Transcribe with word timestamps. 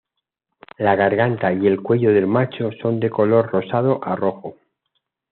La 0.79 0.95
garganta 0.95 1.53
y 1.53 1.67
el 1.67 1.83
cuello 1.83 2.11
del 2.11 2.25
macho 2.25 2.71
son 2.81 2.99
de 2.99 3.11
color 3.11 3.51
rosado 3.51 4.03
a 4.03 4.15
rojo. 4.15 4.55